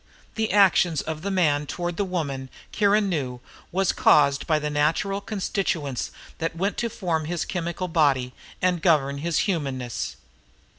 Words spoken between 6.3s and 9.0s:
that went to form his chemical body and